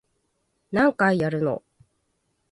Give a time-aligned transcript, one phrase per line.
[0.71, 1.61] 何回やるの